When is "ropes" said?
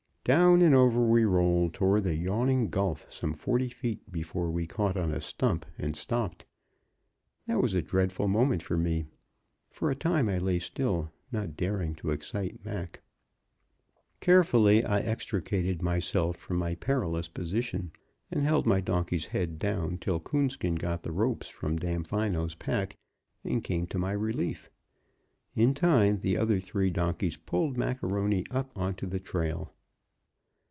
21.11-21.49